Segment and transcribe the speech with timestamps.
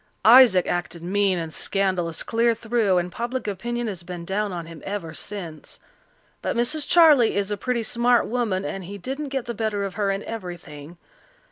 [0.25, 4.81] Isaac acted mean and scandalous clear through, and public opinion has been down on him
[4.83, 5.79] ever since.
[6.41, 6.87] But Mrs.
[6.89, 10.23] Charley is a pretty smart woman, and he didn't get the better of her in
[10.23, 10.97] everything.